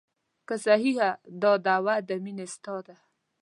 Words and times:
که 0.47 0.55
صحیحه 0.65 1.09
دا 1.41 1.51
دعوه 1.65 1.95
د 2.09 2.09
مینې 2.23 2.45
ستا 2.53 2.75
ده. 2.85 2.95